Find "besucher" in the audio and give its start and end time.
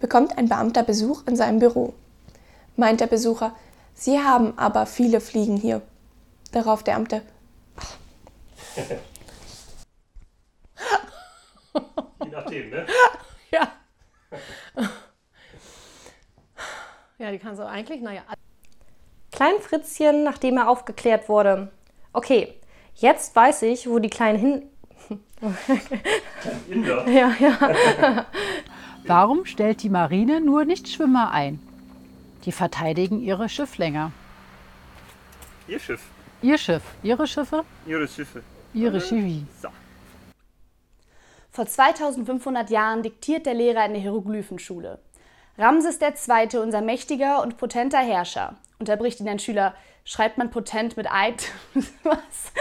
3.06-3.54